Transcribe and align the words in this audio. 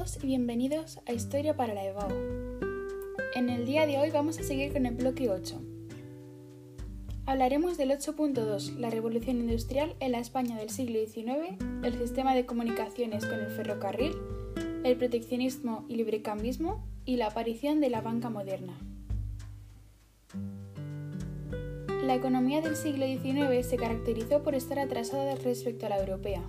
y 0.00 0.26
bienvenidos 0.26 0.98
a 1.06 1.12
Historia 1.12 1.56
para 1.56 1.74
la 1.74 1.84
EBAU. 1.84 2.08
En 3.34 3.50
el 3.50 3.66
día 3.66 3.86
de 3.86 3.98
hoy 3.98 4.10
vamos 4.10 4.38
a 4.38 4.42
seguir 4.42 4.72
con 4.72 4.86
el 4.86 4.94
bloque 4.94 5.28
8. 5.28 5.60
Hablaremos 7.26 7.76
del 7.76 7.90
8.2, 7.90 8.76
la 8.76 8.88
revolución 8.88 9.36
industrial 9.40 9.94
en 10.00 10.12
la 10.12 10.18
España 10.18 10.56
del 10.56 10.70
siglo 10.70 10.98
XIX, 10.98 11.62
el 11.84 11.98
sistema 11.98 12.34
de 12.34 12.46
comunicaciones 12.46 13.26
con 13.26 13.40
el 13.40 13.50
ferrocarril, 13.50 14.14
el 14.84 14.96
proteccionismo 14.96 15.84
y 15.86 15.96
librecambismo 15.96 16.82
y 17.04 17.16
la 17.16 17.26
aparición 17.26 17.82
de 17.82 17.90
la 17.90 18.00
banca 18.00 18.30
moderna. 18.30 18.78
La 22.04 22.14
economía 22.14 22.62
del 22.62 22.76
siglo 22.76 23.04
XIX 23.04 23.66
se 23.66 23.76
caracterizó 23.76 24.42
por 24.42 24.54
estar 24.54 24.78
atrasada 24.78 25.34
respecto 25.34 25.84
a 25.84 25.90
la 25.90 25.98
europea, 25.98 26.42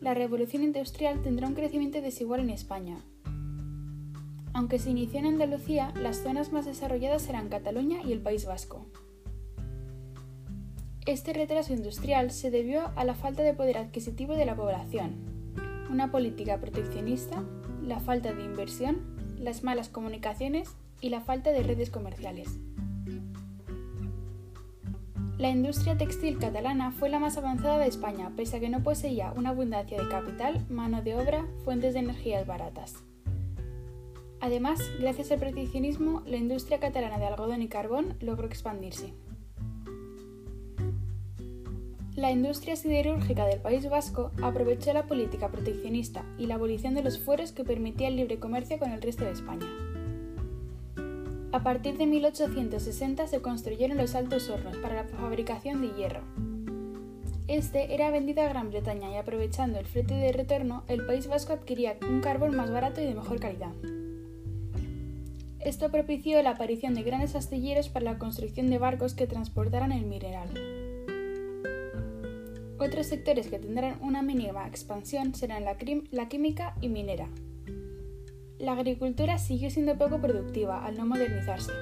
la 0.00 0.14
revolución 0.14 0.62
industrial 0.62 1.22
tendrá 1.22 1.48
un 1.48 1.54
crecimiento 1.54 2.00
desigual 2.00 2.40
en 2.40 2.50
España. 2.50 2.98
Aunque 4.52 4.78
se 4.78 4.90
inició 4.90 5.18
en 5.20 5.26
Andalucía, 5.26 5.92
las 6.00 6.22
zonas 6.22 6.52
más 6.52 6.64
desarrolladas 6.64 7.28
eran 7.28 7.48
Cataluña 7.48 8.00
y 8.02 8.12
el 8.12 8.20
País 8.20 8.46
Vasco. 8.46 8.86
Este 11.06 11.32
retraso 11.32 11.72
industrial 11.72 12.30
se 12.30 12.50
debió 12.50 12.90
a 12.96 13.04
la 13.04 13.14
falta 13.14 13.42
de 13.42 13.54
poder 13.54 13.78
adquisitivo 13.78 14.34
de 14.34 14.46
la 14.46 14.56
población, 14.56 15.14
una 15.90 16.10
política 16.10 16.58
proteccionista, 16.58 17.44
la 17.82 18.00
falta 18.00 18.32
de 18.32 18.44
inversión, 18.44 19.16
las 19.38 19.62
malas 19.62 19.88
comunicaciones 19.88 20.70
y 21.00 21.10
la 21.10 21.20
falta 21.20 21.52
de 21.52 21.62
redes 21.62 21.90
comerciales. 21.90 22.58
La 25.38 25.50
industria 25.50 25.98
textil 25.98 26.38
catalana 26.38 26.92
fue 26.92 27.10
la 27.10 27.18
más 27.18 27.36
avanzada 27.36 27.76
de 27.76 27.88
España, 27.88 28.32
pese 28.34 28.56
a 28.56 28.60
que 28.60 28.70
no 28.70 28.82
poseía 28.82 29.34
una 29.36 29.50
abundancia 29.50 30.02
de 30.02 30.08
capital, 30.08 30.64
mano 30.70 31.02
de 31.02 31.14
obra, 31.14 31.44
fuentes 31.62 31.92
de 31.92 32.00
energías 32.00 32.46
baratas. 32.46 33.04
Además, 34.40 34.80
gracias 34.98 35.30
al 35.32 35.38
proteccionismo, 35.38 36.22
la 36.24 36.38
industria 36.38 36.80
catalana 36.80 37.18
de 37.18 37.26
algodón 37.26 37.60
y 37.60 37.68
carbón 37.68 38.14
logró 38.20 38.46
expandirse. 38.46 39.12
La 42.14 42.30
industria 42.30 42.74
siderúrgica 42.74 43.44
del 43.44 43.60
País 43.60 43.90
Vasco 43.90 44.30
aprovechó 44.40 44.94
la 44.94 45.06
política 45.06 45.50
proteccionista 45.50 46.24
y 46.38 46.46
la 46.46 46.54
abolición 46.54 46.94
de 46.94 47.02
los 47.02 47.18
fueros 47.18 47.52
que 47.52 47.62
permitía 47.62 48.08
el 48.08 48.16
libre 48.16 48.38
comercio 48.38 48.78
con 48.78 48.90
el 48.90 49.02
resto 49.02 49.26
de 49.26 49.32
España. 49.32 49.66
A 51.56 51.62
partir 51.62 51.96
de 51.96 52.04
1860 52.04 53.26
se 53.28 53.40
construyeron 53.40 53.96
los 53.96 54.14
altos 54.14 54.50
hornos 54.50 54.76
para 54.76 54.94
la 54.94 55.04
fabricación 55.04 55.80
de 55.80 55.88
hierro. 55.96 56.20
Este 57.48 57.94
era 57.94 58.10
vendido 58.10 58.42
a 58.42 58.48
Gran 58.50 58.68
Bretaña 58.68 59.10
y 59.10 59.16
aprovechando 59.16 59.78
el 59.78 59.86
flete 59.86 60.12
de 60.12 60.32
retorno, 60.32 60.84
el 60.86 61.06
País 61.06 61.28
Vasco 61.28 61.54
adquiría 61.54 61.96
un 62.06 62.20
carbón 62.20 62.54
más 62.54 62.70
barato 62.70 63.00
y 63.00 63.06
de 63.06 63.14
mejor 63.14 63.40
calidad. 63.40 63.72
Esto 65.60 65.90
propició 65.90 66.42
la 66.42 66.50
aparición 66.50 66.92
de 66.92 67.04
grandes 67.04 67.34
astilleros 67.34 67.88
para 67.88 68.04
la 68.04 68.18
construcción 68.18 68.68
de 68.68 68.76
barcos 68.76 69.14
que 69.14 69.26
transportaran 69.26 69.92
el 69.92 70.04
mineral. 70.04 70.50
Otros 72.78 73.06
sectores 73.06 73.46
que 73.46 73.58
tendrán 73.58 73.96
una 74.02 74.20
mínima 74.20 74.68
expansión 74.68 75.34
serán 75.34 75.64
la, 75.64 75.74
la 76.10 76.28
química 76.28 76.74
y 76.82 76.90
minera, 76.90 77.30
la 78.58 78.72
agricultura 78.72 79.38
siguió 79.38 79.70
siendo 79.70 79.98
poco 79.98 80.20
productiva 80.20 80.84
al 80.84 80.96
no 80.96 81.06
modernizarse. 81.06 81.72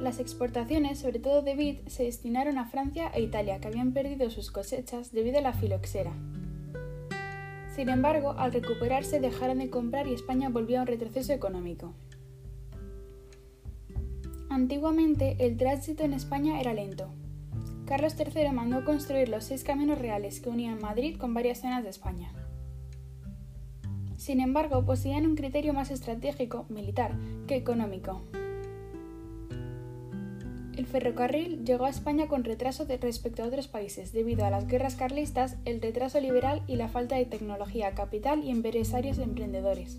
Las 0.00 0.18
exportaciones, 0.18 0.98
sobre 0.98 1.20
todo 1.20 1.42
de 1.42 1.54
vid, 1.54 1.78
se 1.86 2.04
destinaron 2.04 2.58
a 2.58 2.66
Francia 2.66 3.10
e 3.14 3.22
Italia, 3.22 3.60
que 3.60 3.68
habían 3.68 3.92
perdido 3.92 4.30
sus 4.30 4.50
cosechas 4.50 5.12
debido 5.12 5.38
a 5.38 5.42
la 5.42 5.52
filoxera. 5.52 6.12
Sin 7.74 7.88
embargo, 7.88 8.34
al 8.36 8.52
recuperarse 8.52 9.20
dejaron 9.20 9.58
de 9.58 9.70
comprar 9.70 10.06
y 10.06 10.12
España 10.12 10.50
volvió 10.50 10.78
a 10.78 10.82
un 10.82 10.88
retroceso 10.88 11.32
económico. 11.32 11.94
Antiguamente, 14.50 15.36
el 15.38 15.56
tránsito 15.56 16.04
en 16.04 16.12
España 16.12 16.60
era 16.60 16.74
lento. 16.74 17.08
Carlos 17.86 18.14
III 18.18 18.50
mandó 18.52 18.84
construir 18.84 19.28
los 19.30 19.44
seis 19.44 19.64
caminos 19.64 19.98
reales 19.98 20.40
que 20.40 20.50
unían 20.50 20.80
Madrid 20.80 21.16
con 21.16 21.32
varias 21.32 21.60
zonas 21.60 21.84
de 21.84 21.90
España. 21.90 22.32
Sin 24.22 24.40
embargo, 24.40 24.84
poseían 24.84 25.26
un 25.26 25.34
criterio 25.34 25.72
más 25.72 25.90
estratégico, 25.90 26.64
militar, 26.68 27.10
que 27.48 27.56
económico. 27.56 28.22
El 30.76 30.86
ferrocarril 30.86 31.64
llegó 31.64 31.86
a 31.86 31.90
España 31.90 32.28
con 32.28 32.44
retraso 32.44 32.86
respecto 33.00 33.42
a 33.42 33.46
otros 33.46 33.66
países 33.66 34.12
debido 34.12 34.44
a 34.44 34.50
las 34.50 34.68
guerras 34.68 34.94
carlistas, 34.94 35.56
el 35.64 35.82
retraso 35.82 36.20
liberal 36.20 36.62
y 36.68 36.76
la 36.76 36.86
falta 36.86 37.16
de 37.16 37.24
tecnología, 37.24 37.96
capital 37.96 38.44
y 38.44 38.50
empresarios 38.50 39.18
emprendedores. 39.18 39.98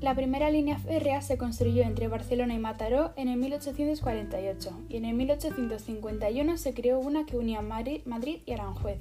La 0.00 0.14
primera 0.14 0.48
línea 0.48 0.78
férrea 0.78 1.22
se 1.22 1.38
construyó 1.38 1.82
entre 1.82 2.06
Barcelona 2.06 2.54
y 2.54 2.60
Mataró 2.60 3.14
en 3.16 3.26
el 3.26 3.36
1848 3.36 4.84
y 4.88 4.96
en 4.96 5.06
el 5.06 5.16
1851 5.16 6.56
se 6.56 6.72
creó 6.72 7.00
una 7.00 7.26
que 7.26 7.36
unía 7.36 7.62
Madrid 7.62 8.42
y 8.46 8.52
Aranjuez. 8.52 9.00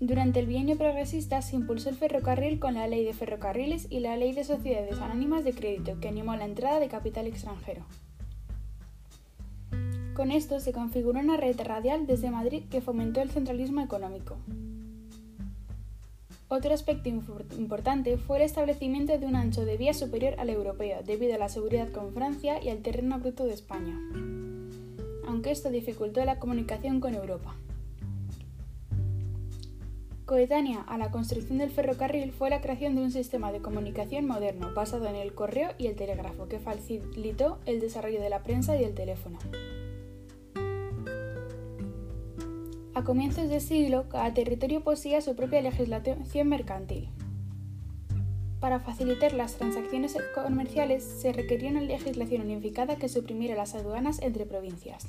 Durante 0.00 0.40
el 0.40 0.46
bienio 0.46 0.78
progresista 0.78 1.42
se 1.42 1.56
impulsó 1.56 1.90
el 1.90 1.94
ferrocarril 1.94 2.58
con 2.58 2.72
la 2.72 2.88
Ley 2.88 3.04
de 3.04 3.12
Ferrocarriles 3.12 3.86
y 3.90 4.00
la 4.00 4.16
Ley 4.16 4.32
de 4.32 4.44
Sociedades 4.44 4.98
Anónimas 4.98 5.44
de 5.44 5.52
Crédito, 5.52 6.00
que 6.00 6.08
animó 6.08 6.34
la 6.36 6.46
entrada 6.46 6.80
de 6.80 6.88
capital 6.88 7.26
extranjero. 7.26 7.84
Con 10.14 10.30
esto 10.30 10.58
se 10.58 10.72
configuró 10.72 11.20
una 11.20 11.36
red 11.36 11.60
radial 11.60 12.06
desde 12.06 12.30
Madrid 12.30 12.62
que 12.70 12.80
fomentó 12.80 13.20
el 13.20 13.30
centralismo 13.30 13.82
económico. 13.82 14.38
Otro 16.48 16.72
aspecto 16.72 17.10
importante 17.10 18.16
fue 18.16 18.38
el 18.38 18.44
establecimiento 18.44 19.18
de 19.18 19.26
un 19.26 19.36
ancho 19.36 19.66
de 19.66 19.76
vía 19.76 19.92
superior 19.92 20.34
al 20.38 20.48
europeo, 20.48 21.02
debido 21.04 21.34
a 21.34 21.38
la 21.38 21.50
seguridad 21.50 21.92
con 21.92 22.14
Francia 22.14 22.58
y 22.62 22.70
al 22.70 22.78
terreno 22.78 23.18
bruto 23.18 23.44
de 23.44 23.52
España, 23.52 23.98
aunque 25.28 25.50
esto 25.50 25.68
dificultó 25.68 26.24
la 26.24 26.38
comunicación 26.38 27.00
con 27.00 27.14
Europa. 27.14 27.54
Coetánea 30.30 30.82
a 30.82 30.96
la 30.96 31.10
construcción 31.10 31.58
del 31.58 31.72
ferrocarril 31.72 32.30
fue 32.30 32.50
la 32.50 32.60
creación 32.60 32.94
de 32.94 33.02
un 33.02 33.10
sistema 33.10 33.50
de 33.50 33.60
comunicación 33.60 34.28
moderno 34.28 34.72
basado 34.72 35.08
en 35.08 35.16
el 35.16 35.34
correo 35.34 35.70
y 35.76 35.88
el 35.88 35.96
telégrafo 35.96 36.46
que 36.46 36.60
facilitó 36.60 37.58
el 37.66 37.80
desarrollo 37.80 38.20
de 38.20 38.30
la 38.30 38.44
prensa 38.44 38.76
y 38.76 38.84
el 38.84 38.94
teléfono. 38.94 39.40
A 42.94 43.02
comienzos 43.02 43.48
de 43.48 43.58
siglo, 43.58 44.08
cada 44.08 44.32
territorio 44.32 44.84
poseía 44.84 45.20
su 45.20 45.34
propia 45.34 45.62
legislación 45.62 46.48
mercantil. 46.48 47.08
Para 48.60 48.78
facilitar 48.78 49.32
las 49.32 49.56
transacciones 49.56 50.16
comerciales 50.32 51.02
se 51.02 51.32
requería 51.32 51.70
una 51.70 51.80
legislación 51.80 52.42
unificada 52.42 52.94
que 52.94 53.08
suprimiera 53.08 53.56
las 53.56 53.74
aduanas 53.74 54.22
entre 54.22 54.46
provincias. 54.46 55.08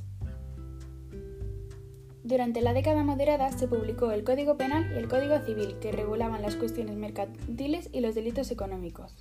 Durante 2.32 2.62
la 2.62 2.72
década 2.72 3.04
moderada 3.04 3.52
se 3.52 3.68
publicó 3.68 4.10
el 4.12 4.24
Código 4.24 4.56
Penal 4.56 4.90
y 4.96 4.98
el 4.98 5.10
Código 5.10 5.38
Civil, 5.40 5.76
que 5.82 5.92
regulaban 5.92 6.42
las 6.42 6.56
cuestiones 6.56 6.96
mercantiles 6.96 7.90
y 7.92 8.00
los 8.00 8.16
delitos 8.16 8.52
económicos. 8.52 9.14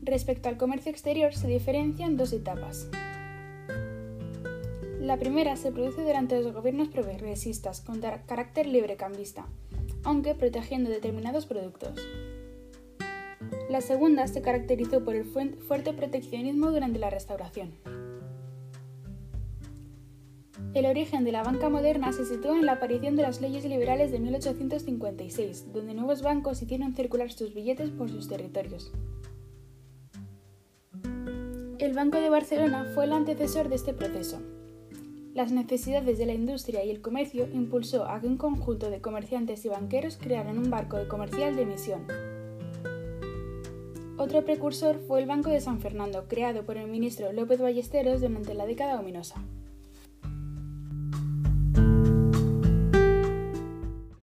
Respecto 0.00 0.48
al 0.48 0.56
comercio 0.56 0.90
exterior 0.90 1.34
se 1.34 1.46
diferencian 1.46 2.16
dos 2.16 2.32
etapas. 2.32 2.88
La 4.98 5.18
primera 5.18 5.56
se 5.56 5.70
produce 5.70 6.00
durante 6.00 6.40
los 6.40 6.54
gobiernos 6.54 6.88
progresistas 6.88 7.82
con 7.82 8.00
carácter 8.00 8.66
librecambista, 8.66 9.44
aunque 10.02 10.34
protegiendo 10.34 10.88
determinados 10.88 11.44
productos. 11.44 12.00
La 13.68 13.82
segunda 13.82 14.28
se 14.28 14.40
caracterizó 14.40 15.04
por 15.04 15.14
el 15.14 15.26
fuerte 15.26 15.92
proteccionismo 15.92 16.70
durante 16.70 16.98
la 16.98 17.10
restauración. 17.10 17.74
El 20.74 20.86
origen 20.86 21.22
de 21.22 21.30
la 21.30 21.44
banca 21.44 21.68
moderna 21.68 22.12
se 22.12 22.24
sitúa 22.24 22.58
en 22.58 22.66
la 22.66 22.72
aparición 22.72 23.14
de 23.14 23.22
las 23.22 23.40
leyes 23.40 23.64
liberales 23.64 24.10
de 24.10 24.18
1856, 24.18 25.72
donde 25.72 25.94
nuevos 25.94 26.20
bancos 26.20 26.60
hicieron 26.62 26.96
circular 26.96 27.30
sus 27.30 27.54
billetes 27.54 27.90
por 27.90 28.10
sus 28.10 28.26
territorios. 28.26 28.90
El 31.78 31.92
Banco 31.92 32.20
de 32.20 32.28
Barcelona 32.28 32.90
fue 32.92 33.04
el 33.04 33.12
antecesor 33.12 33.68
de 33.68 33.76
este 33.76 33.94
proceso. 33.94 34.40
Las 35.32 35.52
necesidades 35.52 36.18
de 36.18 36.26
la 36.26 36.34
industria 36.34 36.84
y 36.84 36.90
el 36.90 37.00
comercio 37.00 37.46
impulsó 37.52 38.06
a 38.06 38.20
que 38.20 38.26
un 38.26 38.36
conjunto 38.36 38.90
de 38.90 39.00
comerciantes 39.00 39.64
y 39.64 39.68
banqueros 39.68 40.16
crearan 40.16 40.58
un 40.58 40.70
barco 40.70 40.96
de 40.96 41.06
comercial 41.06 41.54
de 41.54 41.62
emisión. 41.62 42.04
Otro 44.16 44.44
precursor 44.44 44.98
fue 45.06 45.20
el 45.20 45.26
Banco 45.26 45.50
de 45.50 45.60
San 45.60 45.78
Fernando, 45.78 46.24
creado 46.26 46.64
por 46.64 46.78
el 46.78 46.88
ministro 46.88 47.32
López 47.32 47.60
Ballesteros 47.60 48.20
durante 48.20 48.54
la 48.54 48.66
década 48.66 48.98
ominosa. 48.98 49.40